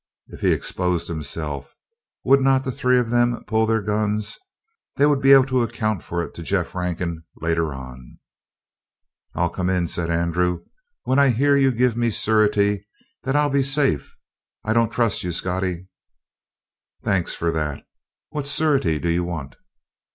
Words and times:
If 0.29 0.41
he 0.41 0.51
exposed 0.51 1.07
himself, 1.07 1.75
would 2.25 2.41
not 2.41 2.63
the 2.63 2.71
three 2.71 2.97
of 2.97 3.11
them 3.11 3.43
pull 3.45 3.67
their 3.67 3.83
guns? 3.83 4.39
They 4.95 5.05
would 5.05 5.21
be 5.21 5.31
able 5.31 5.45
to 5.45 5.61
account 5.61 6.01
for 6.01 6.23
it 6.23 6.33
to 6.33 6.41
Jeff 6.41 6.73
Rankin 6.73 7.23
later 7.39 7.71
on. 7.71 8.17
"I'll 9.35 9.51
come 9.51 9.69
in," 9.69 9.87
said 9.87 10.09
Andrew, 10.09 10.63
"when 11.03 11.19
I 11.19 11.29
hear 11.29 11.55
you 11.55 11.71
give 11.71 11.95
me 11.95 12.09
surety 12.09 12.87
that 13.25 13.35
I'll 13.35 13.51
be 13.51 13.61
safe. 13.61 14.17
I 14.63 14.73
don't 14.73 14.91
trust 14.91 15.23
you, 15.23 15.31
Scottie." 15.31 15.87
"Thanks 17.03 17.35
for 17.35 17.51
that. 17.51 17.83
What 18.31 18.47
surety 18.47 18.97
do 18.97 19.07
you 19.07 19.23
want?" 19.23 19.55